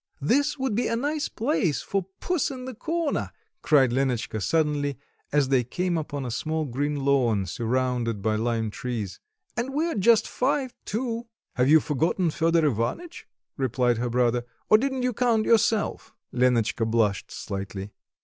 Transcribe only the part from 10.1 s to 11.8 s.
five, too." "Have you